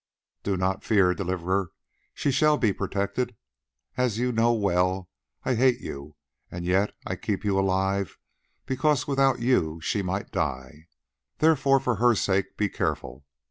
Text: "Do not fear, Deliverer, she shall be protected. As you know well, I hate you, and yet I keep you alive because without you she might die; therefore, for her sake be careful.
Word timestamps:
"Do 0.41 0.57
not 0.57 0.83
fear, 0.83 1.13
Deliverer, 1.13 1.69
she 2.15 2.31
shall 2.31 2.57
be 2.57 2.73
protected. 2.73 3.35
As 3.97 4.17
you 4.17 4.31
know 4.31 4.51
well, 4.51 5.11
I 5.43 5.53
hate 5.53 5.79
you, 5.79 6.15
and 6.49 6.65
yet 6.65 6.95
I 7.05 7.15
keep 7.15 7.45
you 7.45 7.59
alive 7.59 8.17
because 8.65 9.05
without 9.07 9.41
you 9.41 9.79
she 9.79 10.01
might 10.01 10.31
die; 10.31 10.87
therefore, 11.37 11.79
for 11.79 11.97
her 11.97 12.15
sake 12.15 12.57
be 12.57 12.67
careful. 12.67 13.27